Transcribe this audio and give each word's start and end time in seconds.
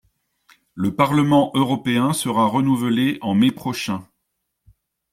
Le 0.73 0.95
parlement 0.95 1.51
européen 1.53 2.11
sera 2.11 2.47
renouvelé 2.47 3.19
en 3.21 3.35
mai 3.35 3.51
prochain. 3.51 4.03